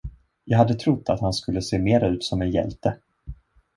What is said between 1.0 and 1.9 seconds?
att han skulle se